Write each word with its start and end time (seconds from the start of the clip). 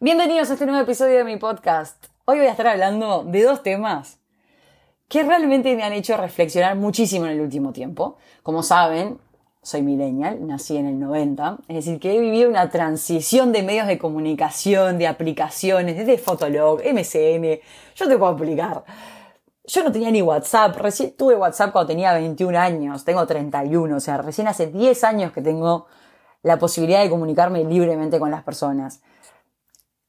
Bienvenidos 0.00 0.50
a 0.50 0.54
este 0.54 0.66
nuevo 0.66 0.82
episodio 0.82 1.18
de 1.18 1.24
mi 1.24 1.36
podcast. 1.36 2.06
Hoy 2.24 2.38
voy 2.38 2.48
a 2.48 2.50
estar 2.50 2.66
hablando 2.66 3.22
de 3.22 3.44
dos 3.44 3.62
temas 3.62 4.18
que 5.08 5.22
realmente 5.22 5.76
me 5.76 5.84
han 5.84 5.92
hecho 5.92 6.16
reflexionar 6.16 6.74
muchísimo 6.74 7.26
en 7.26 7.32
el 7.32 7.40
último 7.40 7.72
tiempo. 7.72 8.16
Como 8.42 8.64
saben, 8.64 9.18
soy 9.62 9.82
millennial, 9.82 10.44
nací 10.44 10.76
en 10.76 10.86
el 10.86 10.98
90, 10.98 11.58
es 11.68 11.76
decir, 11.76 12.00
que 12.00 12.12
he 12.12 12.18
vivido 12.18 12.50
una 12.50 12.70
transición 12.70 13.52
de 13.52 13.62
medios 13.62 13.86
de 13.86 13.96
comunicación, 13.96 14.98
de 14.98 15.06
aplicaciones, 15.06 15.96
desde 15.96 16.18
Fotolog, 16.18 16.80
MCN, 16.80 17.60
yo 17.94 18.08
te 18.08 18.18
puedo 18.18 18.32
explicar. 18.32 18.84
Yo 19.64 19.84
no 19.84 19.92
tenía 19.92 20.10
ni 20.10 20.22
WhatsApp, 20.22 20.76
recién 20.76 21.12
tuve 21.16 21.36
WhatsApp 21.36 21.70
cuando 21.70 21.86
tenía 21.86 22.12
21 22.14 22.58
años, 22.58 23.04
tengo 23.04 23.24
31, 23.24 23.96
o 23.96 24.00
sea, 24.00 24.18
recién 24.18 24.48
hace 24.48 24.66
10 24.66 25.04
años 25.04 25.32
que 25.32 25.40
tengo 25.40 25.86
la 26.42 26.58
posibilidad 26.58 27.00
de 27.00 27.08
comunicarme 27.08 27.62
libremente 27.62 28.18
con 28.18 28.32
las 28.32 28.42
personas. 28.42 29.00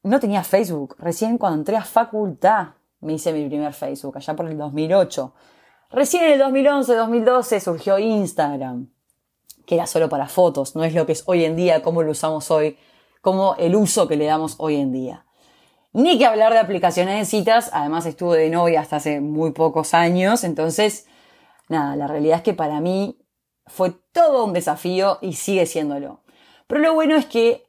No 0.05 0.19
tenía 0.19 0.43
Facebook, 0.43 0.95
recién 0.99 1.37
cuando 1.37 1.59
entré 1.59 1.75
a 1.77 1.83
facultad 1.83 2.69
me 3.01 3.13
hice 3.13 3.33
mi 3.33 3.47
primer 3.47 3.73
Facebook, 3.73 4.17
allá 4.17 4.35
por 4.35 4.47
el 4.47 4.57
2008. 4.57 5.33
Recién 5.91 6.23
en 6.23 6.33
el 6.33 6.39
2011, 6.39 6.95
2012 6.95 7.59
surgió 7.59 7.99
Instagram 7.99 8.89
que 9.65 9.75
era 9.75 9.87
solo 9.87 10.09
para 10.09 10.27
fotos, 10.27 10.75
no 10.75 10.83
es 10.83 10.93
lo 10.93 11.05
que 11.05 11.13
es 11.13 11.23
hoy 11.25 11.43
en 11.43 11.55
día, 11.55 11.81
cómo 11.81 12.03
lo 12.03 12.11
usamos 12.11 12.51
hoy, 12.51 12.77
como 13.21 13.55
el 13.55 13.75
uso 13.75 14.07
que 14.07 14.15
le 14.15 14.25
damos 14.25 14.55
hoy 14.59 14.75
en 14.75 14.91
día. 14.91 15.25
Ni 15.91 16.17
que 16.17 16.25
hablar 16.25 16.53
de 16.53 16.59
aplicaciones 16.59 17.17
de 17.17 17.25
citas, 17.25 17.69
además 17.73 18.05
estuve 18.05 18.37
de 18.37 18.49
novia 18.49 18.81
hasta 18.81 18.97
hace 18.97 19.21
muy 19.21 19.51
pocos 19.51 19.93
años, 19.93 20.43
entonces, 20.43 21.07
nada, 21.69 21.95
la 21.95 22.07
realidad 22.07 22.37
es 22.37 22.43
que 22.43 22.53
para 22.53 22.79
mí 22.79 23.17
fue 23.65 23.91
todo 24.11 24.45
un 24.45 24.53
desafío 24.53 25.17
y 25.21 25.33
sigue 25.33 25.65
siéndolo. 25.65 26.21
Pero 26.67 26.81
lo 26.81 26.93
bueno 26.93 27.15
es 27.15 27.25
que 27.25 27.64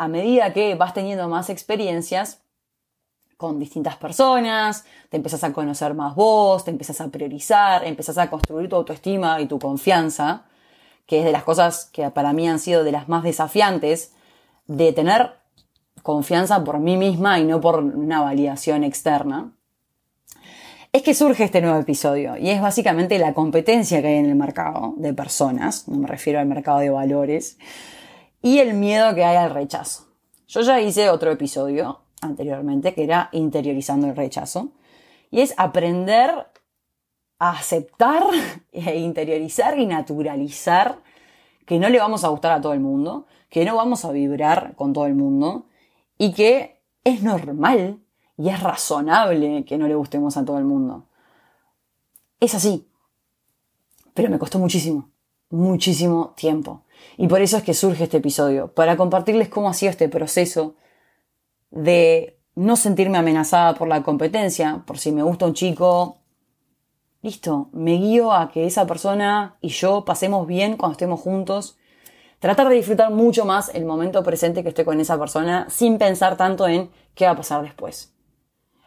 a 0.00 0.08
medida 0.08 0.54
que 0.54 0.74
vas 0.76 0.94
teniendo 0.94 1.28
más 1.28 1.50
experiencias 1.50 2.40
con 3.36 3.58
distintas 3.58 3.96
personas, 3.96 4.86
te 5.10 5.18
empezás 5.18 5.44
a 5.44 5.52
conocer 5.52 5.92
más 5.92 6.14
vos, 6.14 6.64
te 6.64 6.70
empezás 6.70 7.02
a 7.02 7.08
priorizar, 7.08 7.86
empezás 7.86 8.16
a 8.16 8.30
construir 8.30 8.70
tu 8.70 8.76
autoestima 8.76 9.42
y 9.42 9.46
tu 9.46 9.58
confianza, 9.58 10.46
que 11.04 11.18
es 11.18 11.24
de 11.26 11.32
las 11.32 11.42
cosas 11.42 11.90
que 11.92 12.08
para 12.08 12.32
mí 12.32 12.48
han 12.48 12.58
sido 12.58 12.82
de 12.82 12.92
las 12.92 13.10
más 13.10 13.22
desafiantes, 13.22 14.14
de 14.66 14.94
tener 14.94 15.32
confianza 16.02 16.64
por 16.64 16.78
mí 16.78 16.96
misma 16.96 17.38
y 17.38 17.44
no 17.44 17.60
por 17.60 17.80
una 17.80 18.22
validación 18.22 18.84
externa, 18.84 19.52
es 20.94 21.02
que 21.02 21.12
surge 21.12 21.44
este 21.44 21.60
nuevo 21.60 21.78
episodio 21.78 22.38
y 22.38 22.48
es 22.48 22.62
básicamente 22.62 23.18
la 23.18 23.34
competencia 23.34 24.00
que 24.00 24.08
hay 24.08 24.16
en 24.16 24.30
el 24.30 24.34
mercado 24.34 24.94
de 24.96 25.12
personas, 25.12 25.88
no 25.88 25.98
me 25.98 26.08
refiero 26.08 26.40
al 26.40 26.46
mercado 26.46 26.78
de 26.78 26.88
valores, 26.88 27.58
y 28.42 28.58
el 28.58 28.74
miedo 28.74 29.14
que 29.14 29.24
hay 29.24 29.36
al 29.36 29.50
rechazo. 29.50 30.06
Yo 30.48 30.62
ya 30.62 30.80
hice 30.80 31.10
otro 31.10 31.30
episodio 31.30 32.00
anteriormente 32.20 32.94
que 32.94 33.04
era 33.04 33.28
interiorizando 33.32 34.06
el 34.08 34.16
rechazo 34.16 34.70
y 35.30 35.40
es 35.40 35.54
aprender 35.56 36.46
aceptar 37.40 38.22
e 38.72 38.98
interiorizar 38.98 39.76
y 39.80 39.86
naturalizar 39.86 41.00
que 41.66 41.80
no 41.80 41.88
le 41.88 41.98
vamos 41.98 42.22
a 42.22 42.28
gustar 42.28 42.52
a 42.52 42.60
todo 42.60 42.72
el 42.72 42.80
mundo, 42.80 43.26
que 43.48 43.64
no 43.64 43.76
vamos 43.76 44.04
a 44.04 44.12
vibrar 44.12 44.76
con 44.76 44.92
todo 44.92 45.06
el 45.06 45.14
mundo 45.14 45.66
y 46.18 46.32
que 46.32 46.80
es 47.02 47.22
normal 47.22 47.98
y 48.36 48.48
es 48.48 48.62
razonable 48.62 49.64
que 49.64 49.78
no 49.78 49.88
le 49.88 49.94
gustemos 49.94 50.36
a 50.36 50.44
todo 50.44 50.58
el 50.58 50.64
mundo. 50.64 51.06
Es 52.38 52.54
así. 52.54 52.86
Pero 54.14 54.28
me 54.28 54.38
costó 54.38 54.58
muchísimo, 54.58 55.10
muchísimo 55.50 56.34
tiempo. 56.36 56.82
Y 57.16 57.28
por 57.28 57.40
eso 57.40 57.56
es 57.56 57.62
que 57.62 57.74
surge 57.74 58.04
este 58.04 58.18
episodio, 58.18 58.72
para 58.72 58.96
compartirles 58.96 59.48
cómo 59.48 59.68
ha 59.68 59.74
sido 59.74 59.90
este 59.90 60.08
proceso 60.08 60.76
de 61.70 62.38
no 62.54 62.76
sentirme 62.76 63.18
amenazada 63.18 63.74
por 63.74 63.88
la 63.88 64.02
competencia, 64.02 64.82
por 64.86 64.98
si 64.98 65.12
me 65.12 65.22
gusta 65.22 65.46
un 65.46 65.54
chico, 65.54 66.18
listo, 67.22 67.68
me 67.72 67.92
guío 67.92 68.32
a 68.32 68.50
que 68.50 68.66
esa 68.66 68.86
persona 68.86 69.56
y 69.60 69.68
yo 69.68 70.04
pasemos 70.04 70.46
bien 70.46 70.76
cuando 70.76 70.92
estemos 70.92 71.20
juntos. 71.20 71.76
Tratar 72.38 72.68
de 72.68 72.76
disfrutar 72.76 73.10
mucho 73.10 73.44
más 73.44 73.70
el 73.74 73.84
momento 73.84 74.22
presente 74.22 74.62
que 74.62 74.70
estoy 74.70 74.84
con 74.84 74.98
esa 74.98 75.18
persona 75.18 75.66
sin 75.68 75.98
pensar 75.98 76.36
tanto 76.36 76.66
en 76.66 76.90
qué 77.14 77.26
va 77.26 77.32
a 77.32 77.36
pasar 77.36 77.62
después. 77.62 78.14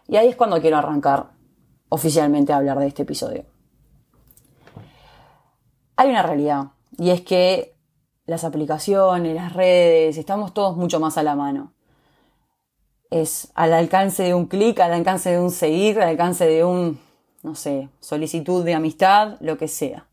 Y 0.07 0.17
ahí 0.17 0.27
es 0.27 0.35
cuando 0.35 0.59
quiero 0.59 0.77
arrancar 0.77 1.31
oficialmente 1.89 2.51
a 2.51 2.57
hablar 2.57 2.79
de 2.79 2.87
este 2.87 3.03
episodio. 3.03 3.45
Hay 5.95 6.09
una 6.09 6.23
realidad 6.23 6.71
y 6.97 7.11
es 7.11 7.21
que 7.21 7.72
las 8.25 8.43
aplicaciones, 8.43 9.35
las 9.35 9.53
redes, 9.53 10.17
estamos 10.17 10.53
todos 10.53 10.77
mucho 10.77 10.99
más 10.99 11.17
a 11.17 11.23
la 11.23 11.35
mano. 11.35 11.73
Es 13.09 13.51
al 13.53 13.73
alcance 13.73 14.23
de 14.23 14.33
un 14.33 14.47
clic, 14.47 14.79
al 14.79 14.93
alcance 14.93 15.31
de 15.31 15.39
un 15.39 15.51
seguir, 15.51 15.99
al 16.01 16.09
alcance 16.09 16.45
de 16.45 16.63
un 16.63 16.99
no 17.43 17.55
sé, 17.55 17.89
solicitud 17.99 18.63
de 18.63 18.73
amistad, 18.73 19.35
lo 19.41 19.57
que 19.57 19.67
sea. 19.67 20.07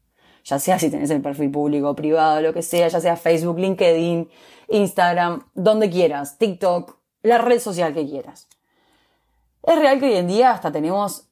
Ya 0.45 0.59
sea 0.59 0.79
si 0.79 0.91
tenés 0.91 1.11
el 1.11 1.23
perfil 1.23 1.51
público, 1.51 1.95
privado, 1.95 2.41
lo 2.41 2.53
que 2.53 2.63
sea, 2.63 2.89
ya 2.89 3.01
sea 3.01 3.17
Facebook, 3.17 3.59
LinkedIn, 3.59 4.29
Instagram, 4.69 5.47
donde 5.55 5.89
quieras, 5.89 6.39
TikTok, 6.39 6.99
la 7.23 7.39
red 7.39 7.61
social 7.61 7.95
que 7.95 8.07
quieras. 8.07 8.49
Es 9.63 9.79
real 9.79 10.01
que 10.01 10.07
hoy 10.07 10.17
en 10.17 10.27
día 10.27 10.51
hasta 10.51 10.73
tenemos 10.73 11.29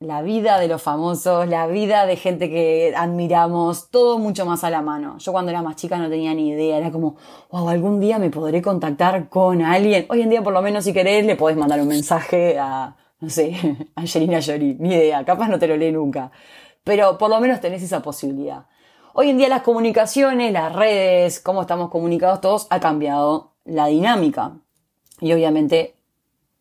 la 0.00 0.22
vida 0.22 0.58
de 0.58 0.68
los 0.68 0.80
famosos, 0.80 1.48
la 1.48 1.66
vida 1.66 2.06
de 2.06 2.16
gente 2.16 2.48
que 2.48 2.94
admiramos, 2.96 3.90
todo 3.90 4.18
mucho 4.18 4.46
más 4.46 4.62
a 4.64 4.70
la 4.70 4.80
mano. 4.80 5.18
Yo 5.18 5.32
cuando 5.32 5.50
era 5.50 5.62
más 5.62 5.76
chica 5.76 5.98
no 5.98 6.08
tenía 6.08 6.34
ni 6.34 6.50
idea, 6.50 6.78
era 6.78 6.92
como, 6.92 7.16
wow, 7.50 7.68
algún 7.68 7.98
día 7.98 8.18
me 8.18 8.30
podré 8.30 8.62
contactar 8.62 9.28
con 9.28 9.62
alguien. 9.62 10.06
Hoy 10.08 10.22
en 10.22 10.30
día 10.30 10.42
por 10.42 10.52
lo 10.52 10.62
menos 10.62 10.84
si 10.84 10.92
querés 10.92 11.26
le 11.26 11.36
podés 11.36 11.56
mandar 11.56 11.80
un 11.80 11.88
mensaje 11.88 12.58
a 12.58 12.96
no 13.20 13.30
sé, 13.30 13.54
Angelina 13.94 14.40
Jolie, 14.44 14.76
ni 14.78 14.94
idea, 14.94 15.24
capaz 15.24 15.48
no 15.48 15.58
te 15.58 15.66
lo 15.66 15.76
lee 15.76 15.92
nunca, 15.92 16.30
pero 16.84 17.18
por 17.18 17.30
lo 17.30 17.40
menos 17.40 17.60
tenés 17.60 17.82
esa 17.82 18.00
posibilidad. 18.00 18.66
Hoy 19.14 19.30
en 19.30 19.38
día 19.38 19.48
las 19.48 19.62
comunicaciones, 19.62 20.52
las 20.52 20.72
redes, 20.74 21.40
cómo 21.40 21.62
estamos 21.62 21.90
comunicados 21.90 22.40
todos, 22.40 22.66
ha 22.70 22.78
cambiado 22.78 23.54
la 23.64 23.86
dinámica. 23.86 24.52
Y 25.20 25.32
obviamente 25.32 25.96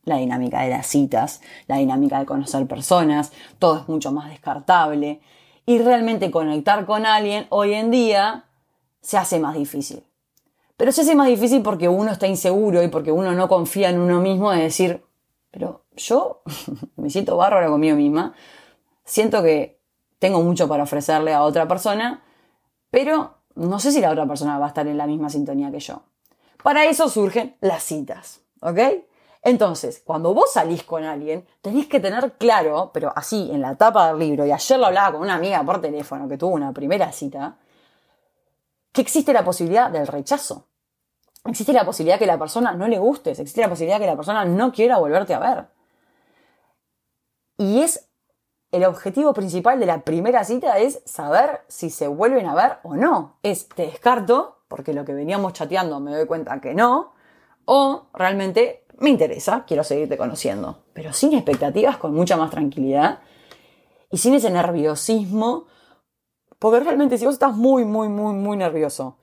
la 0.07 0.17
dinámica 0.17 0.61
de 0.61 0.69
las 0.69 0.87
citas, 0.87 1.41
la 1.67 1.77
dinámica 1.77 2.19
de 2.19 2.25
conocer 2.25 2.65
personas, 2.65 3.31
todo 3.59 3.79
es 3.79 3.87
mucho 3.87 4.11
más 4.11 4.29
descartable. 4.29 5.21
Y 5.65 5.79
realmente 5.79 6.31
conectar 6.31 6.85
con 6.85 7.05
alguien 7.05 7.45
hoy 7.49 7.73
en 7.73 7.91
día 7.91 8.45
se 9.01 9.17
hace 9.17 9.39
más 9.39 9.55
difícil. 9.55 10.03
Pero 10.77 10.91
se 10.91 11.01
hace 11.01 11.15
más 11.15 11.27
difícil 11.27 11.61
porque 11.61 11.89
uno 11.89 12.11
está 12.11 12.27
inseguro 12.27 12.81
y 12.83 12.87
porque 12.87 13.11
uno 13.11 13.33
no 13.33 13.47
confía 13.47 13.89
en 13.89 13.99
uno 13.99 14.21
mismo 14.21 14.51
de 14.51 14.61
decir, 14.61 15.03
pero 15.51 15.83
yo 15.95 16.41
me 16.95 17.09
siento 17.09 17.35
bárbara 17.35 17.67
conmigo 17.67 17.97
misma, 17.97 18.33
siento 19.03 19.43
que 19.43 19.79
tengo 20.19 20.41
mucho 20.41 20.67
para 20.67 20.83
ofrecerle 20.83 21.33
a 21.33 21.43
otra 21.43 21.67
persona, 21.67 22.23
pero 22.91 23.35
no 23.55 23.79
sé 23.79 23.91
si 23.91 23.99
la 23.99 24.11
otra 24.11 24.25
persona 24.25 24.57
va 24.57 24.65
a 24.65 24.69
estar 24.69 24.87
en 24.87 24.97
la 24.97 25.07
misma 25.07 25.29
sintonía 25.29 25.71
que 25.71 25.79
yo. 25.79 26.03
Para 26.63 26.85
eso 26.85 27.09
surgen 27.09 27.55
las 27.59 27.83
citas, 27.83 28.41
¿ok? 28.61 28.79
Entonces, 29.43 30.01
cuando 30.05 30.33
vos 30.33 30.51
salís 30.51 30.83
con 30.83 31.03
alguien, 31.03 31.47
tenés 31.61 31.87
que 31.87 31.99
tener 31.99 32.33
claro, 32.33 32.91
pero 32.93 33.13
así 33.15 33.49
en 33.51 33.61
la 33.61 33.75
tapa 33.75 34.07
del 34.07 34.19
libro, 34.19 34.45
y 34.45 34.51
ayer 34.51 34.79
lo 34.79 34.87
hablaba 34.87 35.13
con 35.13 35.21
una 35.21 35.35
amiga 35.35 35.63
por 35.63 35.81
teléfono 35.81 36.27
que 36.27 36.37
tuvo 36.37 36.53
una 36.55 36.73
primera 36.73 37.11
cita, 37.11 37.57
que 38.91 39.01
existe 39.01 39.31
la 39.33 39.43
posibilidad 39.43 39.89
del 39.89 40.07
rechazo 40.07 40.65
existe 41.49 41.73
la 41.73 41.85
posibilidad 41.85 42.19
que 42.19 42.25
la 42.25 42.37
persona 42.37 42.73
no 42.73 42.87
le 42.87 42.99
gustes, 42.99 43.39
existe 43.39 43.61
la 43.61 43.69
posibilidad 43.69 43.99
que 43.99 44.05
la 44.05 44.15
persona 44.15 44.45
no 44.45 44.71
quiera 44.71 44.97
volverte 44.97 45.33
a 45.33 45.39
ver. 45.39 45.67
Y 47.57 47.81
es 47.81 48.09
el 48.71 48.83
objetivo 48.85 49.33
principal 49.33 49.79
de 49.79 49.85
la 49.85 50.01
primera 50.01 50.43
cita 50.43 50.77
es 50.77 51.01
saber 51.05 51.61
si 51.67 51.89
se 51.89 52.07
vuelven 52.07 52.45
a 52.47 52.55
ver 52.55 52.77
o 52.83 52.95
no. 52.95 53.37
Es 53.43 53.67
te 53.69 53.83
descarto, 53.83 54.59
porque 54.67 54.93
lo 54.93 55.05
que 55.05 55.13
veníamos 55.13 55.53
chateando 55.53 55.99
me 55.99 56.11
doy 56.11 56.27
cuenta 56.27 56.59
que 56.59 56.75
no, 56.75 57.13
o 57.65 58.07
realmente 58.13 58.85
me 58.99 59.09
interesa, 59.09 59.63
quiero 59.67 59.83
seguirte 59.83 60.17
conociendo. 60.17 60.83
Pero 60.93 61.13
sin 61.13 61.33
expectativas, 61.33 61.97
con 61.97 62.13
mucha 62.13 62.37
más 62.37 62.51
tranquilidad 62.51 63.19
y 64.09 64.17
sin 64.17 64.33
ese 64.33 64.49
nerviosismo, 64.49 65.67
porque 66.59 66.79
realmente 66.79 67.17
si 67.17 67.25
vos 67.25 67.35
estás 67.35 67.55
muy, 67.55 67.85
muy, 67.85 68.09
muy, 68.09 68.33
muy 68.33 68.57
nervioso, 68.57 69.17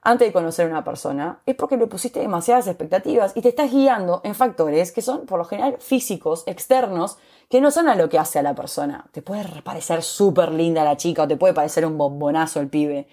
antes 0.00 0.28
de 0.28 0.32
conocer 0.32 0.66
a 0.66 0.70
una 0.70 0.84
persona, 0.84 1.42
es 1.44 1.54
porque 1.54 1.76
le 1.76 1.86
pusiste 1.86 2.20
demasiadas 2.20 2.66
expectativas 2.66 3.36
y 3.36 3.42
te 3.42 3.50
estás 3.50 3.70
guiando 3.70 4.20
en 4.24 4.34
factores 4.34 4.92
que 4.92 5.02
son 5.02 5.26
por 5.26 5.38
lo 5.38 5.44
general 5.44 5.76
físicos, 5.80 6.44
externos, 6.46 7.18
que 7.50 7.60
no 7.60 7.70
son 7.70 7.88
a 7.88 7.96
lo 7.96 8.08
que 8.08 8.18
hace 8.18 8.38
a 8.38 8.42
la 8.42 8.54
persona. 8.54 9.08
Te 9.12 9.22
puede 9.22 9.44
parecer 9.62 10.02
súper 10.02 10.52
linda 10.52 10.84
la 10.84 10.96
chica 10.96 11.24
o 11.24 11.28
te 11.28 11.36
puede 11.36 11.52
parecer 11.52 11.84
un 11.84 11.98
bombonazo 11.98 12.60
el 12.60 12.68
pibe. 12.68 13.08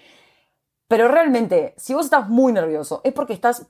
Pero 0.88 1.08
realmente, 1.08 1.74
si 1.76 1.92
vos 1.94 2.04
estás 2.04 2.28
muy 2.28 2.52
nervioso, 2.52 3.00
es 3.02 3.12
porque 3.12 3.32
estás 3.32 3.66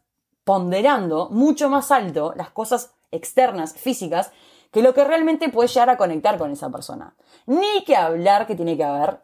ponderando 0.47 1.29
mucho 1.31 1.69
más 1.69 1.91
alto 1.91 2.33
las 2.37 2.51
cosas 2.51 2.95
externas, 3.11 3.75
físicas, 3.75 4.31
que 4.71 4.81
lo 4.81 4.95
que 4.95 5.03
realmente 5.03 5.49
puede 5.49 5.69
llegar 5.69 5.91
a 5.91 5.97
conectar 5.97 6.39
con 6.39 6.53
esa 6.53 6.71
persona. 6.71 7.17
Ni 7.47 7.83
que 7.85 7.97
hablar 7.97 8.47
que 8.47 8.55
tiene 8.55 8.77
que 8.77 8.85
haber 8.85 9.19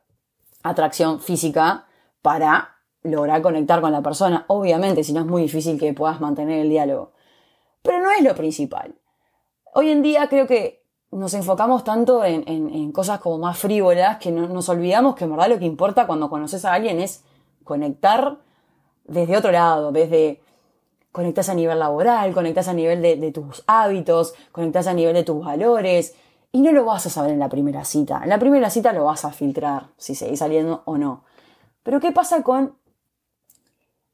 atracción 0.64 1.20
física 1.20 1.86
para 2.22 2.76
lograr 3.04 3.40
conectar 3.40 3.80
con 3.80 3.92
la 3.92 4.02
persona. 4.02 4.46
Obviamente, 4.48 5.04
si 5.04 5.12
no 5.12 5.20
es 5.20 5.26
muy 5.26 5.42
difícil 5.42 5.78
que 5.78 5.94
puedas 5.94 6.20
mantener 6.20 6.58
el 6.58 6.68
diálogo. 6.68 7.12
pero 7.82 8.00
no 8.00 8.10
es 8.10 8.22
lo 8.22 8.34
principal. 8.34 8.92
Hoy 9.74 9.90
en 9.90 10.02
día 10.02 10.28
creo 10.28 10.48
que 10.48 10.82
nos 11.12 11.34
enfocamos 11.34 11.84
tanto 11.84 12.24
en, 12.24 12.90
cosas 12.90 13.20
como 13.20 13.38
más 13.38 13.58
frívolas 13.58 14.16
que 14.18 14.32
nos 14.32 14.68
olvidamos 14.68 15.14
que 15.14 15.22
en 15.24 15.30
verdad 15.30 15.50
lo 15.50 15.58
que 15.60 15.66
importa 15.66 16.08
cuando 16.08 16.28
conoces 16.28 16.64
a 16.64 16.72
alguien 16.72 16.98
es 16.98 17.22
conectar 17.62 18.38
desde 19.04 19.36
otro 19.36 19.52
lado, 19.52 19.92
desde 19.92 20.42
conectas 21.12 21.50
a 21.50 21.54
nivel 21.54 21.78
laboral, 21.78 22.32
conectas 22.32 22.68
a 22.68 22.72
nivel 22.72 23.02
de, 23.02 23.32
tus 23.32 23.62
hábitos, 23.66 24.34
conectas 24.50 24.86
a 24.86 24.94
nivel 24.94 25.14
de 25.14 25.22
tus 25.22 25.44
valores. 25.44 26.14
Y 26.50 26.60
no 26.60 26.72
lo 26.72 26.84
vas 26.84 27.06
a 27.06 27.10
saber 27.10 27.32
en 27.32 27.38
la 27.38 27.48
primera 27.48 27.84
cita. 27.84 28.20
En 28.22 28.30
la 28.30 28.38
primera 28.38 28.68
cita 28.70 28.92
lo 28.92 29.04
vas 29.04 29.24
a 29.24 29.32
filtrar, 29.32 29.88
si 29.96 30.14
seguís 30.14 30.40
saliendo 30.40 30.82
o 30.86 30.98
no. 30.98 31.24
Pero 31.82 32.00
¿qué 32.00 32.12
pasa 32.12 32.42
con 32.42 32.76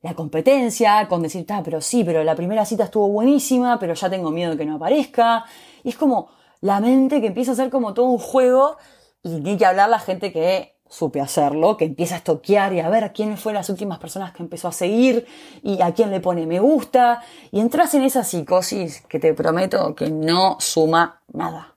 la 0.03 0.15
competencia, 0.15 1.09
con 1.09 1.23
decir, 1.23 1.45
ah, 1.49 1.63
pero 1.65 1.81
sí, 1.81 2.05
pero 2.05 2.23
la 2.23 2.37
primera 2.37 2.65
cita 2.65 2.85
estuvo 2.85 3.09
buenísima, 3.09 3.79
pero 3.79 3.95
ya 3.95 4.11
tengo 4.11 4.31
miedo 4.31 4.53
de 4.53 4.59
que 4.59 4.67
no 4.67 4.77
aparezca? 4.77 5.45
Y 5.83 5.91
es 5.91 5.97
como 5.97 6.29
la 6.61 6.81
mente 6.81 7.21
que 7.21 7.29
empieza 7.29 7.53
a 7.53 7.57
ser 7.57 7.71
como 7.71 7.95
todo 7.95 8.07
un 8.07 8.19
juego 8.19 8.77
y 9.23 9.41
ni 9.41 9.57
que 9.57 9.67
hablar 9.67 9.89
la 9.89 9.99
gente 9.99 10.33
que 10.33 10.78
supe 10.89 11.21
hacerlo, 11.21 11.77
que 11.77 11.85
empieza 11.85 12.15
a 12.15 12.19
estoquear 12.19 12.73
y 12.73 12.81
a 12.81 12.89
ver 12.89 13.13
quiénes 13.13 13.41
fueron 13.41 13.59
las 13.59 13.71
últimas 13.71 13.99
personas 13.99 14.33
que 14.33 14.43
empezó 14.43 14.69
a 14.69 14.73
seguir 14.73 15.27
y 15.63 15.81
a 15.83 15.93
quién 15.93 16.11
le 16.11 16.21
pone 16.21 16.47
me 16.47 16.61
gusta 16.61 17.23
y 17.51 17.61
entras 17.61 17.95
en 17.95 18.03
esa 18.03 18.25
psicosis 18.25 19.03
que 19.03 19.19
te 19.19 19.35
prometo 19.35 19.95
que 19.95 20.11
no 20.11 20.57
suma 20.61 21.21
nada. 21.33 21.77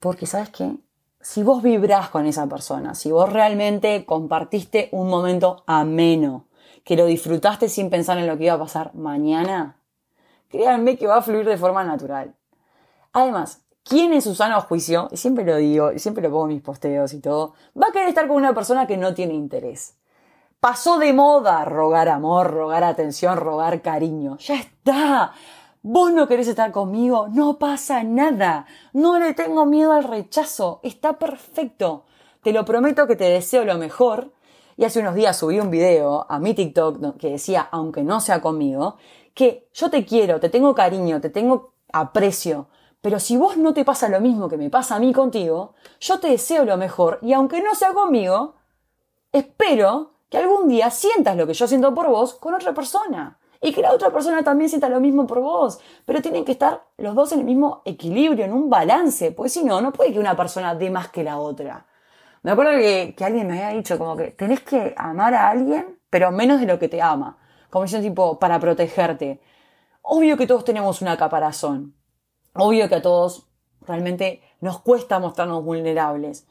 Porque 0.00 0.26
sabes 0.26 0.50
qué? 0.50 0.76
Si 1.20 1.42
vos 1.42 1.62
vibrás 1.62 2.08
con 2.08 2.26
esa 2.26 2.46
persona, 2.46 2.94
si 2.94 3.10
vos 3.10 3.32
realmente 3.32 4.04
compartiste 4.06 4.88
un 4.92 5.08
momento 5.08 5.62
ameno, 5.66 6.46
que 6.84 6.96
lo 6.96 7.04
disfrutaste 7.04 7.68
sin 7.68 7.90
pensar 7.90 8.16
en 8.18 8.26
lo 8.26 8.38
que 8.38 8.44
iba 8.44 8.54
a 8.54 8.58
pasar 8.58 8.94
mañana, 8.94 9.76
créanme 10.48 10.96
que 10.96 11.06
va 11.06 11.16
a 11.16 11.22
fluir 11.22 11.44
de 11.44 11.58
forma 11.58 11.84
natural. 11.84 12.34
Además, 13.12 13.62
¿quién 13.88 14.12
en 14.12 14.22
su 14.22 14.34
sano 14.34 14.60
juicio, 14.60 15.08
y 15.10 15.16
siempre 15.16 15.44
lo 15.44 15.56
digo, 15.56 15.92
y 15.92 15.98
siempre 15.98 16.22
lo 16.22 16.30
pongo 16.30 16.44
en 16.44 16.54
mis 16.54 16.62
posteos 16.62 17.12
y 17.14 17.20
todo, 17.20 17.54
va 17.80 17.86
a 17.88 17.92
querer 17.92 18.08
estar 18.08 18.28
con 18.28 18.36
una 18.36 18.54
persona 18.54 18.86
que 18.86 18.96
no 18.96 19.14
tiene 19.14 19.34
interés? 19.34 19.96
Pasó 20.60 20.98
de 20.98 21.12
moda 21.12 21.64
rogar 21.64 22.08
amor, 22.08 22.50
rogar 22.50 22.84
atención, 22.84 23.36
rogar 23.36 23.80
cariño. 23.80 24.36
Ya 24.38 24.56
está. 24.56 25.32
Vos 25.82 26.12
no 26.12 26.26
querés 26.26 26.48
estar 26.48 26.72
conmigo, 26.72 27.28
no 27.28 27.58
pasa 27.58 28.02
nada. 28.02 28.66
No 28.92 29.18
le 29.20 29.34
tengo 29.34 29.66
miedo 29.66 29.92
al 29.92 30.02
rechazo. 30.02 30.80
Está 30.82 31.18
perfecto. 31.18 32.04
Te 32.42 32.52
lo 32.52 32.64
prometo 32.64 33.06
que 33.06 33.14
te 33.14 33.30
deseo 33.30 33.64
lo 33.64 33.78
mejor. 33.78 34.32
Y 34.76 34.84
hace 34.84 34.98
unos 34.98 35.14
días 35.14 35.36
subí 35.36 35.60
un 35.60 35.70
video 35.70 36.26
a 36.28 36.40
mi 36.40 36.54
TikTok 36.54 37.16
que 37.16 37.30
decía, 37.30 37.68
aunque 37.70 38.02
no 38.02 38.20
sea 38.20 38.40
conmigo, 38.40 38.96
que 39.34 39.68
yo 39.72 39.90
te 39.90 40.04
quiero, 40.04 40.40
te 40.40 40.48
tengo 40.48 40.74
cariño, 40.74 41.20
te 41.20 41.30
tengo 41.30 41.74
aprecio, 41.92 42.66
pero 43.00 43.20
si 43.20 43.36
vos 43.36 43.56
no 43.56 43.74
te 43.74 43.84
pasa 43.84 44.08
lo 44.08 44.20
mismo 44.20 44.48
que 44.48 44.56
me 44.56 44.70
pasa 44.70 44.96
a 44.96 44.98
mí 44.98 45.12
contigo, 45.12 45.74
yo 46.00 46.18
te 46.20 46.28
deseo 46.28 46.64
lo 46.64 46.76
mejor 46.76 47.18
y 47.22 47.32
aunque 47.32 47.62
no 47.62 47.74
sea 47.74 47.92
conmigo, 47.92 48.54
espero 49.32 50.12
que 50.28 50.38
algún 50.38 50.68
día 50.68 50.90
sientas 50.90 51.36
lo 51.36 51.46
que 51.46 51.54
yo 51.54 51.66
siento 51.66 51.94
por 51.94 52.08
vos 52.08 52.34
con 52.34 52.54
otra 52.54 52.74
persona. 52.74 53.38
Y 53.60 53.72
que 53.72 53.82
la 53.82 53.92
otra 53.92 54.10
persona 54.10 54.44
también 54.44 54.68
sienta 54.68 54.88
lo 54.88 55.00
mismo 55.00 55.26
por 55.26 55.40
vos. 55.40 55.80
Pero 56.04 56.22
tienen 56.22 56.44
que 56.44 56.52
estar 56.52 56.84
los 56.96 57.14
dos 57.14 57.32
en 57.32 57.40
el 57.40 57.44
mismo 57.44 57.82
equilibrio, 57.84 58.44
en 58.44 58.52
un 58.52 58.70
balance. 58.70 59.32
Porque 59.32 59.48
si 59.50 59.64
no, 59.64 59.80
no 59.80 59.92
puede 59.92 60.12
que 60.12 60.20
una 60.20 60.36
persona 60.36 60.76
dé 60.76 60.90
más 60.90 61.08
que 61.08 61.24
la 61.24 61.38
otra. 61.38 61.86
Me 62.42 62.52
acuerdo 62.52 62.78
que, 62.78 63.16
alguien 63.20 63.48
me 63.48 63.54
había 63.54 63.76
dicho 63.76 63.98
como 63.98 64.16
que 64.16 64.30
tenés 64.30 64.60
que 64.60 64.94
amar 64.96 65.34
a 65.34 65.48
alguien, 65.50 65.98
pero 66.08 66.30
menos 66.30 66.60
de 66.60 66.66
lo 66.66 66.78
que 66.78 66.88
te 66.88 67.02
ama. 67.02 67.36
Como 67.68 67.84
dicen 67.84 68.02
tipo, 68.02 68.38
para 68.38 68.60
protegerte. 68.60 69.40
Obvio 70.02 70.36
que 70.36 70.46
todos 70.46 70.64
tenemos 70.64 71.02
una 71.02 71.16
caparazón. 71.16 71.97
Obvio 72.58 72.88
que 72.88 72.96
a 72.96 73.02
todos 73.02 73.46
realmente 73.86 74.42
nos 74.60 74.80
cuesta 74.80 75.18
mostrarnos 75.18 75.64
vulnerables. 75.64 76.46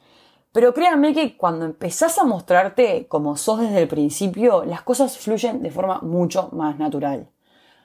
Pero 0.52 0.72
créanme 0.72 1.12
que 1.12 1.36
cuando 1.36 1.66
empezás 1.66 2.18
a 2.18 2.24
mostrarte 2.24 3.06
como 3.06 3.36
sos 3.36 3.60
desde 3.60 3.82
el 3.82 3.88
principio, 3.88 4.64
las 4.64 4.82
cosas 4.82 5.18
fluyen 5.18 5.62
de 5.62 5.70
forma 5.70 6.00
mucho 6.00 6.48
más 6.52 6.78
natural. 6.78 7.28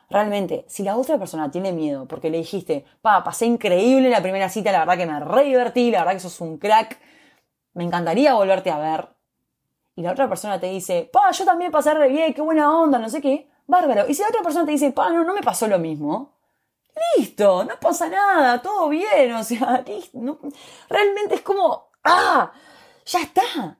Realmente, 0.09 0.63
si 0.67 0.83
la 0.83 0.95
otra 0.95 1.17
persona 1.17 1.51
tiene 1.51 1.73
miedo 1.73 2.07
porque 2.07 2.29
le 2.29 2.37
dijiste, 2.37 2.85
pa, 3.01 3.23
pasé 3.23 3.45
increíble 3.45 4.09
la 4.09 4.21
primera 4.21 4.47
cita, 4.47 4.71
la 4.71 4.79
verdad 4.79 4.97
que 4.97 5.05
me 5.05 5.19
re 5.19 5.43
divertí, 5.43 5.91
la 5.91 5.99
verdad 5.99 6.13
que 6.13 6.19
sos 6.19 6.39
un 6.39 6.57
crack, 6.57 6.99
me 7.73 7.83
encantaría 7.83 8.33
volverte 8.33 8.71
a 8.71 8.77
ver. 8.77 9.09
Y 9.95 10.01
la 10.01 10.11
otra 10.11 10.29
persona 10.29 10.59
te 10.59 10.67
dice, 10.67 11.09
pa, 11.11 11.31
yo 11.31 11.45
también 11.45 11.71
pasé 11.71 11.93
re 11.93 12.07
bien, 12.07 12.33
qué 12.33 12.41
buena 12.41 12.71
onda, 12.79 12.99
no 12.99 13.09
sé 13.09 13.21
qué, 13.21 13.49
bárbaro. 13.67 14.07
Y 14.07 14.13
si 14.13 14.21
la 14.21 14.29
otra 14.29 14.41
persona 14.41 14.65
te 14.65 14.71
dice, 14.71 14.91
pa, 14.91 15.09
no, 15.09 15.23
no 15.23 15.33
me 15.33 15.41
pasó 15.41 15.67
lo 15.67 15.79
mismo, 15.79 16.31
listo, 17.17 17.63
no 17.63 17.79
pasa 17.79 18.09
nada, 18.09 18.61
todo 18.61 18.89
bien, 18.89 19.33
o 19.33 19.43
sea, 19.43 19.83
realmente 20.89 21.35
es 21.35 21.41
como, 21.41 21.89
ah, 22.03 22.51
ya 23.05 23.19
está. 23.21 23.77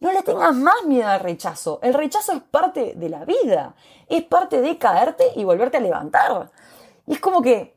No 0.00 0.12
le 0.12 0.22
tengas 0.22 0.54
más 0.54 0.82
miedo 0.86 1.08
al 1.08 1.20
rechazo. 1.20 1.78
El 1.82 1.92
rechazo 1.92 2.32
es 2.32 2.42
parte 2.42 2.94
de 2.96 3.08
la 3.10 3.26
vida, 3.26 3.74
es 4.08 4.24
parte 4.24 4.62
de 4.62 4.78
caerte 4.78 5.24
y 5.36 5.44
volverte 5.44 5.76
a 5.76 5.80
levantar. 5.80 6.50
Y 7.06 7.14
es 7.14 7.20
como 7.20 7.42
que 7.42 7.76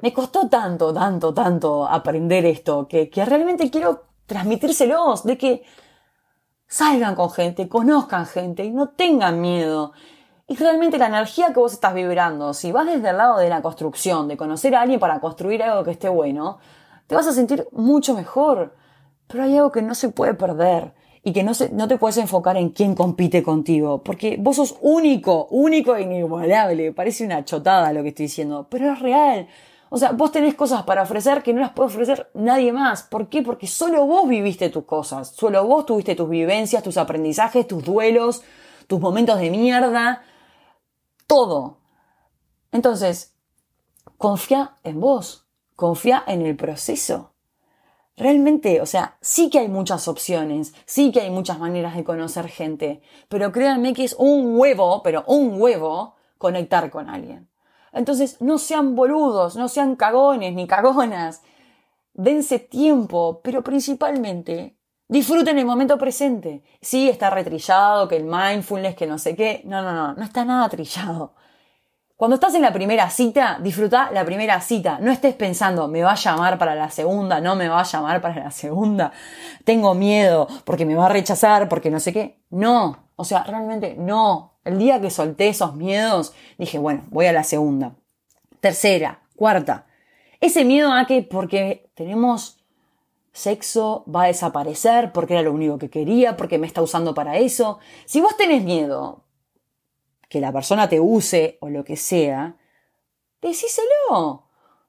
me 0.00 0.12
costó 0.12 0.48
tanto, 0.48 0.94
tanto, 0.94 1.34
tanto 1.34 1.88
aprender 1.88 2.46
esto, 2.46 2.86
que, 2.86 3.10
que 3.10 3.24
realmente 3.24 3.70
quiero 3.70 4.04
transmitírselos, 4.26 5.24
de 5.24 5.36
que 5.36 5.64
salgan 6.68 7.16
con 7.16 7.30
gente, 7.30 7.68
conozcan 7.68 8.26
gente 8.26 8.64
y 8.64 8.70
no 8.70 8.90
tengan 8.90 9.40
miedo. 9.40 9.92
Y 10.50 10.56
realmente 10.56 10.96
la 10.96 11.08
energía 11.08 11.48
que 11.48 11.60
vos 11.60 11.74
estás 11.74 11.92
vibrando, 11.92 12.54
si 12.54 12.72
vas 12.72 12.86
desde 12.86 13.10
el 13.10 13.18
lado 13.18 13.36
de 13.36 13.50
la 13.50 13.60
construcción, 13.60 14.28
de 14.28 14.38
conocer 14.38 14.74
a 14.74 14.80
alguien 14.80 14.98
para 14.98 15.20
construir 15.20 15.62
algo 15.62 15.84
que 15.84 15.90
esté 15.90 16.08
bueno, 16.08 16.58
te 17.06 17.14
vas 17.14 17.26
a 17.26 17.32
sentir 17.32 17.68
mucho 17.70 18.14
mejor. 18.14 18.74
Pero 19.26 19.44
hay 19.44 19.58
algo 19.58 19.70
que 19.70 19.82
no 19.82 19.94
se 19.94 20.08
puede 20.08 20.32
perder 20.32 20.94
y 21.22 21.34
que 21.34 21.42
no, 21.42 21.52
se, 21.52 21.68
no 21.68 21.86
te 21.86 21.98
puedes 21.98 22.16
enfocar 22.16 22.56
en 22.56 22.70
quién 22.70 22.94
compite 22.94 23.42
contigo, 23.42 24.02
porque 24.02 24.38
vos 24.40 24.56
sos 24.56 24.76
único, 24.80 25.48
único 25.50 25.94
e 25.94 26.02
inigualable. 26.02 26.92
Parece 26.92 27.26
una 27.26 27.44
chotada 27.44 27.92
lo 27.92 28.02
que 28.02 28.08
estoy 28.08 28.24
diciendo, 28.24 28.68
pero 28.70 28.90
es 28.90 29.00
real. 29.00 29.48
O 29.90 29.98
sea, 29.98 30.12
vos 30.12 30.32
tenés 30.32 30.54
cosas 30.54 30.82
para 30.84 31.02
ofrecer 31.02 31.42
que 31.42 31.52
no 31.52 31.60
las 31.60 31.72
puede 31.72 31.88
ofrecer 31.88 32.30
nadie 32.32 32.72
más. 32.72 33.02
¿Por 33.02 33.28
qué? 33.28 33.42
Porque 33.42 33.66
solo 33.66 34.06
vos 34.06 34.26
viviste 34.26 34.70
tus 34.70 34.84
cosas, 34.84 35.28
solo 35.28 35.66
vos 35.66 35.84
tuviste 35.84 36.14
tus 36.14 36.30
vivencias, 36.30 36.82
tus 36.82 36.96
aprendizajes, 36.96 37.68
tus 37.68 37.84
duelos, 37.84 38.42
tus 38.86 38.98
momentos 38.98 39.38
de 39.38 39.50
mierda 39.50 40.22
todo. 41.28 41.78
Entonces, 42.72 43.36
confía 44.16 44.78
en 44.82 44.98
vos, 44.98 45.46
confía 45.76 46.24
en 46.26 46.44
el 46.44 46.56
proceso. 46.56 47.34
Realmente, 48.16 48.80
o 48.80 48.86
sea, 48.86 49.16
sí 49.20 49.48
que 49.48 49.60
hay 49.60 49.68
muchas 49.68 50.08
opciones, 50.08 50.74
sí 50.86 51.12
que 51.12 51.20
hay 51.20 51.30
muchas 51.30 51.60
maneras 51.60 51.94
de 51.94 52.02
conocer 52.02 52.48
gente, 52.48 53.00
pero 53.28 53.52
créanme 53.52 53.94
que 53.94 54.02
es 54.02 54.16
un 54.18 54.58
huevo, 54.58 55.02
pero 55.04 55.22
un 55.28 55.60
huevo, 55.60 56.16
conectar 56.36 56.90
con 56.90 57.08
alguien. 57.08 57.48
Entonces, 57.92 58.40
no 58.40 58.58
sean 58.58 58.96
boludos, 58.96 59.54
no 59.54 59.68
sean 59.68 59.94
cagones 59.94 60.54
ni 60.54 60.66
cagonas. 60.66 61.42
Dense 62.14 62.58
tiempo, 62.58 63.40
pero 63.44 63.62
principalmente 63.62 64.77
Disfruten 65.08 65.58
el 65.58 65.64
momento 65.64 65.96
presente. 65.96 66.62
Sí, 66.82 67.08
está 67.08 67.30
retrillado, 67.30 68.06
que 68.08 68.16
el 68.16 68.24
mindfulness, 68.24 68.94
que 68.94 69.06
no 69.06 69.18
sé 69.18 69.34
qué. 69.34 69.62
No, 69.64 69.82
no, 69.82 69.92
no, 69.92 70.12
no 70.14 70.22
está 70.22 70.44
nada 70.44 70.68
trillado. 70.68 71.34
Cuando 72.18 72.34
estás 72.34 72.54
en 72.56 72.62
la 72.62 72.72
primera 72.72 73.08
cita, 73.10 73.58
disfruta 73.62 74.10
la 74.10 74.24
primera 74.24 74.60
cita. 74.60 74.98
No 75.00 75.12
estés 75.12 75.34
pensando, 75.34 75.86
me 75.86 76.02
va 76.02 76.12
a 76.12 76.16
llamar 76.16 76.58
para 76.58 76.74
la 76.74 76.90
segunda, 76.90 77.40
no 77.40 77.54
me 77.54 77.68
va 77.68 77.80
a 77.80 77.84
llamar 77.84 78.20
para 78.20 78.42
la 78.42 78.50
segunda. 78.50 79.12
Tengo 79.64 79.94
miedo 79.94 80.48
porque 80.64 80.84
me 80.84 80.96
va 80.96 81.06
a 81.06 81.10
rechazar, 81.10 81.68
porque 81.68 81.90
no 81.90 82.00
sé 82.00 82.12
qué. 82.12 82.42
No, 82.50 83.10
o 83.14 83.24
sea, 83.24 83.44
realmente 83.44 83.94
no. 83.96 84.58
El 84.64 84.78
día 84.78 85.00
que 85.00 85.10
solté 85.10 85.48
esos 85.48 85.76
miedos, 85.76 86.34
dije, 86.58 86.78
bueno, 86.78 87.04
voy 87.08 87.26
a 87.26 87.32
la 87.32 87.44
segunda. 87.44 87.94
Tercera, 88.60 89.22
cuarta. 89.36 89.86
Ese 90.40 90.64
miedo 90.64 90.92
a 90.92 91.06
que 91.06 91.22
porque 91.22 91.90
tenemos 91.94 92.57
sexo 93.32 94.04
va 94.12 94.24
a 94.24 94.26
desaparecer 94.28 95.12
porque 95.12 95.34
era 95.34 95.42
lo 95.42 95.52
único 95.52 95.78
que 95.78 95.90
quería, 95.90 96.36
porque 96.36 96.58
me 96.58 96.66
está 96.66 96.82
usando 96.82 97.14
para 97.14 97.38
eso. 97.38 97.78
Si 98.04 98.20
vos 98.20 98.36
tenés 98.36 98.64
miedo 98.64 99.24
que 100.28 100.40
la 100.40 100.52
persona 100.52 100.88
te 100.88 101.00
use 101.00 101.58
o 101.60 101.68
lo 101.70 101.84
que 101.84 101.96
sea, 101.96 102.56
decíselo. 103.40 104.44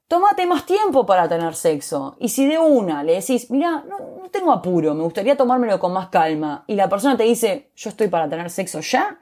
Tómate 0.08 0.48
más 0.48 0.66
tiempo 0.66 1.06
para 1.06 1.30
tener 1.30 1.54
sexo. 1.56 2.16
Y 2.20 2.30
si 2.30 2.48
de 2.48 2.58
una 2.58 3.04
le 3.04 3.14
decís, 3.14 3.52
mira, 3.52 3.84
no, 3.88 4.00
no, 4.00 4.30
tengo 4.32 4.52
apuro, 4.52 4.96
me 4.96 5.04
gustaría 5.04 5.38
tomármelo 5.38 5.80
con 5.80 5.94
más 5.94 6.10
calma, 6.10 6.64
y 6.66 6.74
la 6.74 6.90
persona 6.90 7.16
te 7.16 7.24
dice, 7.24 7.72
yo 7.76 7.92
estoy 7.92 8.08
para 8.08 8.28
tener 8.28 8.50
sexo 8.50 8.80
ya, 8.80 9.20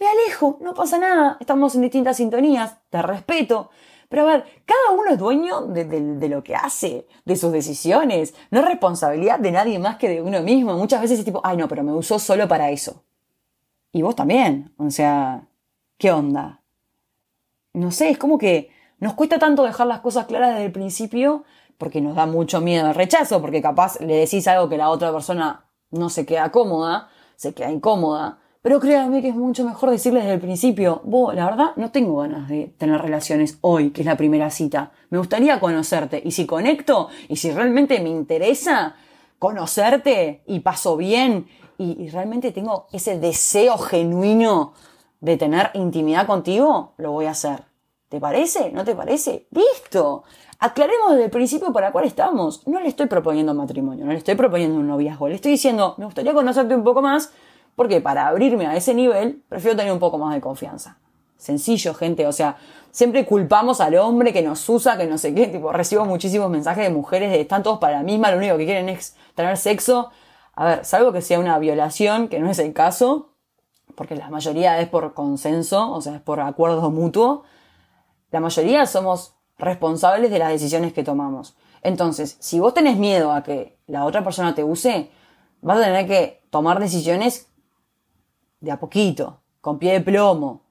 me 0.00 0.06
alejo, 0.06 0.58
no 0.60 0.74
pasa 0.74 0.98
nada, 0.98 1.36
estamos 1.40 1.74
en 1.74 1.82
distintas 1.82 2.16
sintonías, 2.16 2.78
te 2.90 3.00
respeto. 3.02 3.70
Pero 4.08 4.22
a 4.22 4.32
ver, 4.32 4.44
cada 4.64 4.98
uno 4.98 5.10
es 5.10 5.18
dueño 5.18 5.62
de, 5.66 6.28
lo 6.28 6.42
que 6.42 6.54
hace, 6.54 7.06
de 7.24 7.36
sus 7.36 7.52
decisiones. 7.52 8.34
No 8.50 8.60
es 8.60 8.66
responsabilidad 8.66 9.38
de 9.38 9.52
nadie 9.52 9.78
más 9.78 9.96
que 9.96 10.08
de 10.08 10.22
uno 10.22 10.40
mismo. 10.42 10.74
Muchas 10.76 11.02
veces 11.02 11.18
es 11.18 11.24
tipo, 11.24 11.40
ay 11.44 11.56
no, 11.56 11.68
pero 11.68 11.82
me 11.82 11.92
usó 11.92 12.18
solo 12.18 12.48
para 12.48 12.70
eso. 12.70 13.04
Y 13.92 14.02
vos 14.02 14.16
también. 14.16 14.72
O 14.78 14.90
sea, 14.90 15.46
¿qué 15.98 16.10
onda? 16.10 16.62
no 17.78 17.90
sé, 17.92 18.10
es 18.10 18.18
como 18.18 18.38
que 18.38 18.70
nos 18.98 19.14
cuesta 19.14 19.38
tanto 19.38 19.62
dejar 19.62 19.86
las 19.86 20.00
cosas 20.00 20.26
claras 20.26 20.50
desde 20.50 20.66
el 20.66 20.72
principio 20.72 21.44
porque 21.78 22.00
nos 22.00 22.16
da 22.16 22.26
mucho 22.26 22.60
miedo 22.60 22.88
el 22.88 22.94
rechazo, 22.94 23.40
porque 23.40 23.62
capaz 23.62 24.00
le 24.00 24.16
decís 24.16 24.48
algo 24.48 24.68
que 24.68 24.76
la 24.76 24.90
otra 24.90 25.12
persona 25.12 25.64
no 25.90 26.10
se 26.10 26.26
queda 26.26 26.50
cómoda, 26.50 27.08
se 27.36 27.54
queda 27.54 27.70
incómoda. 27.70 28.40
Pero 28.68 28.80
créanme 28.80 29.22
que 29.22 29.30
es 29.30 29.34
mucho 29.34 29.64
mejor 29.64 29.88
decirle 29.88 30.20
desde 30.20 30.34
el 30.34 30.40
principio, 30.40 31.00
vos, 31.04 31.34
la 31.34 31.46
verdad, 31.46 31.70
no 31.76 31.90
tengo 31.90 32.18
ganas 32.18 32.50
de 32.50 32.70
tener 32.76 33.00
relaciones 33.00 33.56
hoy, 33.62 33.92
que 33.92 34.02
es 34.02 34.06
la 34.06 34.18
primera 34.18 34.50
cita. 34.50 34.92
Me 35.08 35.16
gustaría 35.16 35.58
conocerte. 35.58 36.20
Y 36.22 36.32
si 36.32 36.44
conecto, 36.44 37.08
y 37.30 37.36
si 37.36 37.50
realmente 37.50 37.98
me 38.00 38.10
interesa 38.10 38.94
conocerte, 39.38 40.42
y 40.46 40.60
paso 40.60 40.98
bien, 40.98 41.46
y, 41.78 41.96
y 41.98 42.10
realmente 42.10 42.52
tengo 42.52 42.88
ese 42.92 43.18
deseo 43.18 43.78
genuino 43.78 44.74
de 45.22 45.38
tener 45.38 45.70
intimidad 45.72 46.26
contigo, 46.26 46.92
lo 46.98 47.12
voy 47.12 47.24
a 47.24 47.30
hacer. 47.30 47.62
¿Te 48.10 48.20
parece? 48.20 48.70
¿No 48.70 48.84
te 48.84 48.94
parece? 48.94 49.46
¡Listo! 49.50 50.24
Aclaremos 50.58 51.12
desde 51.12 51.24
el 51.24 51.30
principio 51.30 51.72
para 51.72 51.90
cuál 51.90 52.04
estamos. 52.04 52.66
No 52.66 52.80
le 52.80 52.88
estoy 52.88 53.06
proponiendo 53.06 53.54
matrimonio, 53.54 54.04
no 54.04 54.12
le 54.12 54.18
estoy 54.18 54.34
proponiendo 54.34 54.78
un 54.78 54.88
noviazgo. 54.88 55.28
Le 55.28 55.36
estoy 55.36 55.52
diciendo, 55.52 55.94
me 55.96 56.04
gustaría 56.04 56.34
conocerte 56.34 56.74
un 56.74 56.84
poco 56.84 57.00
más, 57.00 57.32
porque 57.78 58.00
para 58.00 58.26
abrirme 58.26 58.66
a 58.66 58.74
ese 58.74 58.92
nivel, 58.92 59.44
prefiero 59.48 59.76
tener 59.76 59.92
un 59.92 60.00
poco 60.00 60.18
más 60.18 60.34
de 60.34 60.40
confianza. 60.40 60.98
Sencillo, 61.36 61.94
gente. 61.94 62.26
O 62.26 62.32
sea, 62.32 62.56
siempre 62.90 63.24
culpamos 63.24 63.80
al 63.80 63.94
hombre 63.98 64.32
que 64.32 64.42
nos 64.42 64.68
usa, 64.68 64.98
que 64.98 65.06
no 65.06 65.16
sé 65.16 65.32
qué. 65.32 65.46
Tipo, 65.46 65.70
recibo 65.70 66.04
muchísimos 66.04 66.50
mensajes 66.50 66.82
de 66.82 66.90
mujeres 66.90 67.30
de 67.30 67.40
están 67.40 67.62
todos 67.62 67.78
para 67.78 67.98
la 67.98 68.02
misma, 68.02 68.32
lo 68.32 68.38
único 68.38 68.56
que 68.58 68.64
quieren 68.64 68.88
es 68.88 69.14
tener 69.36 69.56
sexo. 69.56 70.10
A 70.56 70.64
ver, 70.64 70.84
salvo 70.84 71.12
que 71.12 71.22
sea 71.22 71.38
una 71.38 71.56
violación, 71.60 72.26
que 72.26 72.40
no 72.40 72.50
es 72.50 72.58
el 72.58 72.72
caso, 72.72 73.28
porque 73.94 74.16
la 74.16 74.28
mayoría 74.28 74.80
es 74.80 74.88
por 74.88 75.14
consenso, 75.14 75.92
o 75.92 76.00
sea, 76.00 76.16
es 76.16 76.20
por 76.20 76.40
acuerdo 76.40 76.90
mutuo. 76.90 77.44
La 78.32 78.40
mayoría 78.40 78.86
somos 78.86 79.34
responsables 79.56 80.32
de 80.32 80.38
las 80.40 80.48
decisiones 80.48 80.92
que 80.92 81.04
tomamos. 81.04 81.56
Entonces, 81.82 82.38
si 82.40 82.58
vos 82.58 82.74
tenés 82.74 82.96
miedo 82.96 83.30
a 83.30 83.44
que 83.44 83.78
la 83.86 84.04
otra 84.04 84.24
persona 84.24 84.56
te 84.56 84.64
use, 84.64 85.12
vas 85.60 85.78
a 85.78 85.84
tener 85.84 86.08
que 86.08 86.42
tomar 86.50 86.80
decisiones 86.80 87.47
de 88.60 88.70
a 88.70 88.78
poquito, 88.78 89.40
con 89.60 89.78
pie 89.78 89.92
de 89.92 90.00
plomo, 90.00 90.62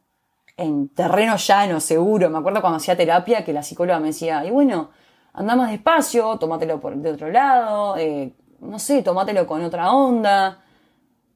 en 0.57 0.89
terreno 0.89 1.37
llano, 1.37 1.79
seguro. 1.79 2.29
Me 2.29 2.39
acuerdo 2.39 2.61
cuando 2.61 2.77
hacía 2.77 2.97
terapia 2.97 3.45
que 3.45 3.53
la 3.53 3.63
psicóloga 3.63 3.99
me 3.99 4.07
decía, 4.07 4.43
y 4.45 4.51
bueno, 4.51 4.89
anda 5.33 5.55
más 5.55 5.71
despacio, 5.71 6.37
tómatelo 6.37 6.81
por 6.81 6.95
de 6.95 7.11
otro 7.11 7.29
lado, 7.29 7.95
eh, 7.97 8.33
no 8.59 8.79
sé, 8.79 9.03
tómatelo 9.03 9.45
con 9.45 9.63
otra 9.63 9.91
onda. 9.91 10.63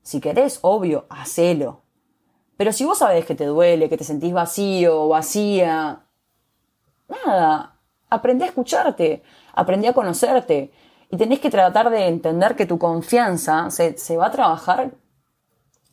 Si 0.02 0.20
querés, 0.20 0.60
obvio, 0.64 1.06
hacelo. 1.10 1.82
Pero 2.58 2.74
si 2.74 2.84
vos 2.84 2.98
sabés 2.98 3.26
que 3.26 3.36
te 3.36 3.46
duele, 3.46 3.90
que 3.90 3.98
te 3.98 4.04
sentís 4.04 4.34
vacío 4.34 5.04
o 5.04 5.10
vacía, 5.10 6.04
nada, 7.08 7.80
aprendí 8.10 8.44
a 8.44 8.48
escucharte, 8.48 9.24
aprendí 9.54 9.88
a 9.88 9.94
conocerte. 9.94 10.72
Y 11.10 11.18
tenés 11.18 11.40
que 11.40 11.50
tratar 11.50 11.90
de 11.90 12.08
entender 12.08 12.56
que 12.56 12.66
tu 12.66 12.80
confianza 12.80 13.70
se, 13.70 13.98
se 13.98 14.18
va 14.18 14.28
a 14.28 14.32
trabajar 14.32 14.92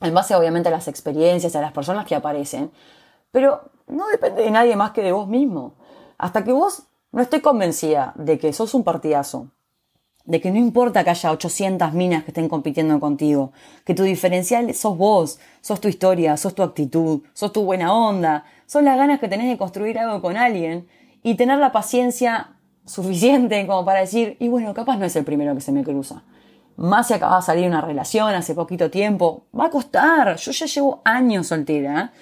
en 0.01 0.15
base 0.15 0.35
obviamente 0.35 0.69
a 0.69 0.73
las 0.73 0.89
experiencias, 0.89 1.55
a 1.57 1.61
las 1.61 1.73
personas 1.73 2.07
que 2.07 2.15
aparecen, 2.15 2.71
pero 3.31 3.71
no 3.87 4.09
depende 4.09 4.43
de 4.43 4.51
nadie 4.51 4.77
más 4.77 4.93
que 4.93 5.03
de 5.03 5.13
vos 5.13 5.29
mismo. 5.29 5.75
Hasta 6.19 6.45
que 6.45 6.53
vos 6.53 6.85
no 7.13 7.23
estés 7.23 7.43
convencida 7.43 8.13
de 8.17 8.39
que 8.39 8.53
sos 8.53 8.75
un 8.75 8.85
partidazo, 8.85 9.49
de 10.25 10.41
que 10.41 10.51
no 10.51 10.59
importa 10.59 11.05
que 11.05 11.11
haya 11.11 11.33
800 11.33 11.93
minas 11.95 12.23
que 12.23 12.31
estén 12.31 12.49
compitiendo 12.49 13.01
contigo, 13.01 13.53
que 13.85 13.95
tu 13.95 14.03
diferencial 14.03 14.73
sos 14.75 14.97
vos, 14.99 15.39
sos 15.63 15.81
tu 15.81 15.89
historia, 15.89 16.37
sos 16.37 16.55
tu 16.55 16.63
actitud, 16.63 17.23
sos 17.33 17.53
tu 17.53 17.65
buena 17.65 17.95
onda, 17.95 18.45
son 18.67 18.85
las 18.85 18.99
ganas 18.99 19.21
que 19.21 19.29
tenés 19.29 19.49
de 19.49 19.57
construir 19.57 19.99
algo 19.99 20.21
con 20.21 20.37
alguien 20.37 20.87
y 21.23 21.37
tener 21.37 21.59
la 21.59 21.73
paciencia 21.73 22.57
suficiente 22.85 23.67
como 23.67 23.85
para 23.85 24.01
decir, 24.01 24.37
y 24.39 24.49
bueno, 24.49 24.75
capaz 24.75 24.97
no 24.99 25.07
es 25.07 25.17
el 25.17 25.25
primero 25.25 25.55
que 25.55 25.61
se 25.61 25.73
me 25.73 25.83
cruza. 25.83 26.23
Más 26.79 27.09
si 27.09 27.15
acaba 27.15 27.39
de 27.39 27.43
salir 27.43 27.67
una 27.67 27.81
relación 27.81 28.33
hace 28.35 28.55
poquito 28.55 28.89
tiempo, 28.89 29.47
va 29.59 29.67
a 29.67 29.71
costar. 29.71 30.37
Yo 30.37 30.53
ya 30.53 30.67
llevo 30.67 31.03
años 31.05 31.49
soltera. 31.49 32.13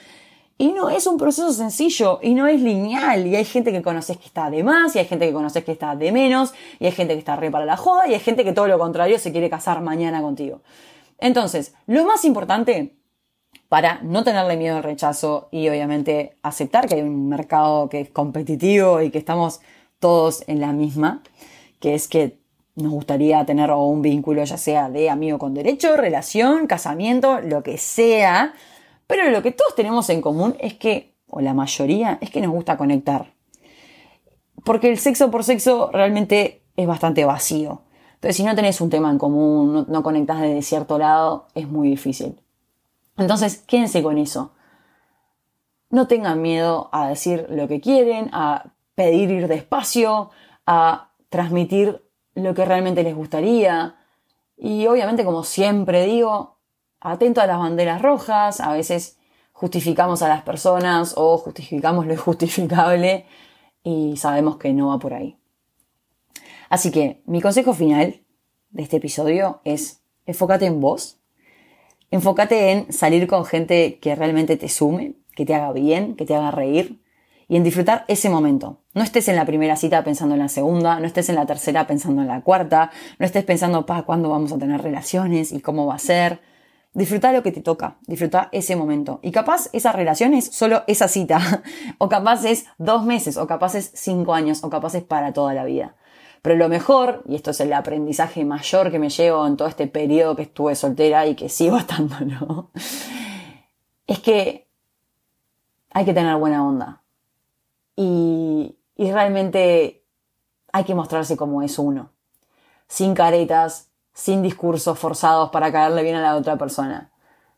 Y 0.57 0.73
no 0.73 0.89
es 0.89 1.07
un 1.07 1.19
proceso 1.19 1.53
sencillo 1.53 2.21
y 2.23 2.33
no 2.33 2.47
es 2.47 2.59
lineal. 2.63 3.27
Y 3.27 3.37
hay 3.37 3.45
gente 3.45 3.71
que 3.71 3.83
conoces 3.83 4.17
que 4.17 4.25
está 4.25 4.49
de 4.49 4.65
más, 4.65 4.97
y 4.97 4.99
hay 4.99 5.05
gente 5.05 5.27
que 5.27 5.35
conoces 5.35 5.63
que 5.63 5.73
está 5.73 5.95
de 5.95 6.11
menos, 6.11 6.55
y 6.81 6.87
hay 6.87 6.93
gente 6.93 7.13
que 7.13 7.19
está 7.19 7.37
re 7.37 7.51
para 7.51 7.67
la 7.67 7.77
joda, 7.77 8.09
y 8.09 8.15
hay 8.15 8.21
gente 8.21 8.45
que 8.45 8.55
todo 8.55 8.67
lo 8.67 8.79
contrario 8.79 9.19
se 9.19 9.31
quiere 9.31 9.51
casar 9.51 9.83
mañana 9.83 10.23
contigo. 10.23 10.63
Entonces, 11.19 11.75
lo 11.87 12.07
más 12.07 12.25
importante 12.25 12.97
para 13.69 14.01
no 14.03 14.25
tenerle 14.25 14.57
miedo 14.57 14.79
al 14.79 14.83
rechazo 14.83 15.49
y 15.51 15.69
obviamente 15.69 16.39
aceptar 16.43 16.89
que 16.89 16.95
hay 16.95 17.03
un 17.03 17.29
mercado 17.29 17.91
que 17.91 18.01
es 18.01 18.09
competitivo 18.09 19.03
y 19.03 19.11
que 19.11 19.19
estamos 19.19 19.61
todos 19.99 20.45
en 20.47 20.61
la 20.61 20.73
misma, 20.73 21.23
que 21.79 21.95
es 21.95 22.09
que 22.09 22.39
nos 22.77 22.93
gustaría 22.93 23.45
tener 23.45 23.71
un 23.71 24.03
vínculo 24.03 24.45
ya 24.45 24.59
sea 24.59 24.91
de 24.91 25.09
amigo 25.11 25.39
con 25.39 25.55
derecho, 25.55 25.97
relación, 25.97 26.67
casamiento, 26.67 27.41
lo 27.41 27.63
que 27.63 27.79
sea, 27.79 28.53
pero 29.07 29.31
lo 29.31 29.43
que 29.43 29.51
todos 29.51 29.75
tenemos 29.75 30.09
en 30.11 30.21
común 30.21 30.57
es 30.61 30.75
que, 30.75 31.15
o 31.29 31.41
la 31.41 31.55
mayoría, 31.55 32.19
es 32.21 32.31
que 32.31 32.41
nos 32.41 32.53
gusta 32.53 32.77
conectar. 32.77 33.33
Porque 34.65 34.91
el 34.91 34.99
sexo 34.99 35.31
por 35.31 35.43
sexo 35.45 35.91
realmente 35.93 36.63
es 36.77 36.87
bastante 36.87 37.25
vacío. 37.25 37.83
Entonces, 38.15 38.37
si 38.37 38.45
no 38.45 38.55
tenés 38.55 38.81
un 38.81 38.91
tema 38.91 39.11
en 39.11 39.19
común, 39.19 39.73
no, 39.73 39.87
no 39.89 40.03
conectás 40.03 40.41
desde 40.41 40.61
cierto 40.63 40.99
lado, 40.99 41.47
es 41.55 41.69
muy 41.69 41.89
difícil. 41.89 42.41
Entonces, 43.17 43.59
quédense 43.67 44.03
con 44.03 44.19
eso. 44.19 44.53
No 45.89 46.09
tengan 46.09 46.43
miedo 46.43 46.91
a 46.93 47.09
decir 47.09 47.47
lo 47.49 47.69
que 47.69 47.81
quieren, 47.81 48.29
a 48.33 48.73
pedir 48.95 49.31
ir 49.31 49.49
despacio, 49.49 50.31
a 50.67 51.11
transmitir 51.29 52.06
lo 52.37 52.55
que 52.55 52.65
realmente 52.65 53.03
les 53.03 53.15
gustaría. 53.15 53.97
Y 54.57 54.87
obviamente, 54.87 55.25
como 55.25 55.43
siempre 55.43 56.07
digo, 56.07 56.59
atento 57.01 57.41
a 57.41 57.47
las 57.47 57.59
banderas 57.59 58.01
rojas, 58.01 58.61
a 58.61 58.73
veces 58.73 59.19
justificamos 59.53 60.23
a 60.23 60.29
las 60.29 60.43
personas 60.43 61.15
o 61.17 61.37
justificamos 61.39 62.07
lo 62.07 62.13
injustificable 62.15 63.27
y 63.83 64.17
sabemos 64.17 64.57
que 64.57 64.73
no 64.73 64.89
va 64.89 64.99
por 64.99 65.15
ahí. 65.15 65.37
Así 66.69 66.91
que 66.91 67.23
mi 67.27 67.41
consejo 67.41 67.75
final 67.75 68.23
de 68.71 68.83
este 68.83 68.97
episodio 68.99 69.61
es 69.65 70.03
enfócate 70.27 70.67
en 70.67 70.81
vos, 70.81 71.19
Enfócate 72.11 72.71
en 72.71 72.93
salir 72.93 73.27
con 73.27 73.45
gente 73.45 73.99
que 73.99 74.15
realmente 74.15 74.57
te 74.57 74.69
sume, 74.69 75.15
que 75.35 75.45
te 75.45 75.55
haga 75.55 75.73
bien, 75.73 76.15
que 76.15 76.25
te 76.25 76.35
haga 76.35 76.51
reír 76.51 77.01
y 77.49 77.57
en 77.57 77.65
disfrutar 77.65 78.05
ese 78.09 78.29
momento. 78.29 78.81
No 78.95 79.03
estés 79.03 79.29
en 79.29 79.37
la 79.37 79.45
primera 79.45 79.77
cita 79.77 80.03
pensando 80.03 80.35
en 80.35 80.41
la 80.41 80.49
segunda, 80.49 80.99
no 80.99 81.07
estés 81.07 81.29
en 81.29 81.37
la 81.37 81.47
tercera 81.47 81.87
pensando 81.87 82.23
en 82.23 82.29
la 82.29 82.41
cuarta, 82.41 82.91
no 83.19 83.27
estés 83.27 83.45
pensando, 83.45 83.87
pa, 83.87 84.03
¿cuándo 84.03 84.31
vamos 84.31 84.53
a 84.53 84.59
tener 84.59 84.83
relaciones 84.83 85.53
y 85.53 85.61
cómo 85.61 85.87
va 85.87 85.95
a 85.95 85.99
ser? 85.99 86.41
Disfruta 86.93 87.33
lo 87.33 87.43
que 87.43 87.53
te 87.53 87.61
toca, 87.61 87.99
disfruta 88.07 88.49
ese 88.53 88.75
momento. 88.75 89.21
Y 89.23 89.31
capaz 89.31 89.69
esa 89.73 89.93
relación 89.93 90.33
es 90.33 90.47
solo 90.47 90.83
esa 90.87 91.09
cita, 91.09 91.63
o 91.99 92.09
capaz 92.09 92.45
es 92.45 92.67
dos 92.79 93.05
meses, 93.05 93.37
o 93.37 93.47
capaz 93.47 93.75
es 93.75 93.91
cinco 93.95 94.35
años, 94.35 94.65
o 94.65 94.71
capaz 94.71 94.95
es 94.95 95.05
para 95.05 95.33
toda 95.33 95.53
la 95.53 95.65
vida. 95.65 95.95
Pero 96.43 96.57
lo 96.57 96.69
mejor, 96.69 97.23
y 97.27 97.35
esto 97.35 97.51
es 97.51 97.61
el 97.61 97.73
aprendizaje 97.73 98.45
mayor 98.45 98.91
que 98.91 98.99
me 98.99 99.11
llevo 99.11 99.47
en 99.47 99.57
todo 99.57 99.69
este 99.69 99.89
periodo 99.89 100.37
que 100.37 100.43
estuve 100.43 100.75
soltera 100.75 101.27
y 101.27 101.35
que 101.35 101.49
sigo 101.51 101.77
estando, 101.77 102.19
¿no? 102.21 102.71
Es 104.07 104.21
que 104.21 104.69
hay 105.91 106.05
que 106.05 106.15
tener 106.15 106.37
buena 106.37 106.67
onda. 106.67 107.03
Y, 107.97 108.77
y 108.95 109.11
realmente 109.11 110.05
hay 110.73 110.85
que 110.85 110.95
mostrarse 110.95 111.37
como 111.37 111.63
es 111.63 111.79
uno. 111.79 112.11
Sin 112.87 113.15
caretas, 113.15 113.91
sin 114.13 114.43
discursos 114.43 114.99
forzados 114.99 115.51
para 115.51 115.73
caerle 115.73 116.03
bien 116.03 116.17
a 116.17 116.23
la 116.23 116.37
otra 116.37 116.57
persona. 116.57 117.11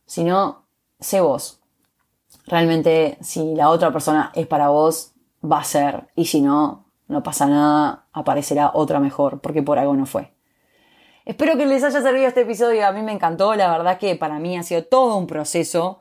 Sino, 0.07 0.64
sé 1.00 1.21
vos. 1.21 1.61
Realmente, 2.47 3.18
si 3.21 3.54
la 3.54 3.71
otra 3.71 3.92
persona 3.92 4.33
es 4.35 4.47
para 4.47 4.68
vos, 4.68 5.12
va 5.45 5.61
a 5.61 5.64
ser. 5.64 6.09
Y 6.14 6.26
si 6.26 6.40
no, 6.40 6.87
no 7.09 7.23
pasa 7.23 7.47
nada, 7.47 8.07
aparecerá 8.12 8.71
otra 8.75 9.00
mejor, 9.00 9.40
porque 9.40 9.62
por 9.62 9.78
algo 9.78 9.95
no 9.95 10.07
fue. 10.07 10.33
Espero 11.25 11.57
que 11.57 11.66
les 11.66 11.85
haya 11.85 12.00
servido 12.00 12.26
este 12.26 12.42
episodio, 12.42 12.87
a 12.87 12.92
mí 12.92 13.02
me 13.02 13.12
encantó, 13.12 13.54
la 13.54 13.71
verdad 13.71 13.99
que 13.99 14.16
para 14.16 14.38
mí 14.38 14.57
ha 14.57 14.62
sido 14.62 14.85
todo 14.85 15.16
un 15.16 15.26
proceso 15.26 15.99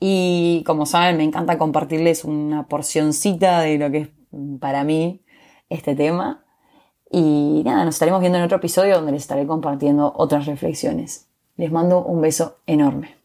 y 0.00 0.64
como 0.66 0.86
saben 0.86 1.18
me 1.18 1.24
encanta 1.24 1.58
compartirles 1.58 2.24
una 2.24 2.66
porcioncita 2.66 3.60
de 3.60 3.78
lo 3.78 3.90
que 3.90 3.98
es 3.98 4.08
para 4.58 4.82
mí 4.82 5.20
este 5.68 5.94
tema. 5.94 6.42
Y 7.12 7.62
nada, 7.64 7.84
nos 7.84 7.96
estaremos 7.96 8.20
viendo 8.20 8.38
en 8.38 8.44
otro 8.44 8.56
episodio 8.56 8.96
donde 8.96 9.12
les 9.12 9.22
estaré 9.22 9.46
compartiendo 9.46 10.12
otras 10.16 10.46
reflexiones. 10.46 11.28
Les 11.56 11.70
mando 11.70 12.02
un 12.02 12.20
beso 12.20 12.56
enorme. 12.66 13.19